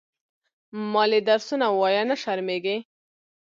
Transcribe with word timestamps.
مالې 0.91 1.19
درسونه 1.27 1.65
ووايه 1.69 2.03
نه 2.09 2.15
شرمېږې. 2.21 2.77